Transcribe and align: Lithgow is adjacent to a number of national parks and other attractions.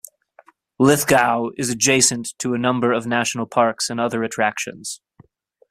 Lithgow 0.79 1.49
is 1.59 1.69
adjacent 1.69 2.33
to 2.39 2.55
a 2.55 2.57
number 2.57 2.91
of 2.91 3.05
national 3.05 3.45
parks 3.45 3.87
and 3.87 3.99
other 3.99 4.23
attractions. 4.23 4.99